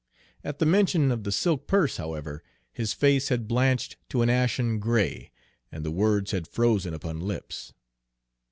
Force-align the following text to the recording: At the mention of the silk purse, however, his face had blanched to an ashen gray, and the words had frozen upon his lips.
At 0.43 0.57
the 0.57 0.65
mention 0.65 1.11
of 1.11 1.25
the 1.25 1.31
silk 1.31 1.67
purse, 1.67 1.97
however, 1.97 2.41
his 2.73 2.91
face 2.91 3.29
had 3.29 3.47
blanched 3.47 3.97
to 4.09 4.23
an 4.23 4.31
ashen 4.31 4.79
gray, 4.79 5.29
and 5.71 5.85
the 5.85 5.91
words 5.91 6.31
had 6.31 6.47
frozen 6.47 6.95
upon 6.95 7.17
his 7.17 7.25
lips. 7.25 7.71